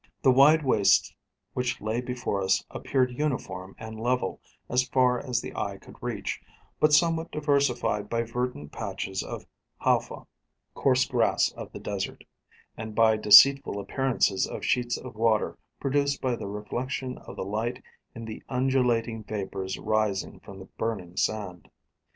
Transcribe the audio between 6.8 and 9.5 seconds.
somewhat diversified by verdant patches of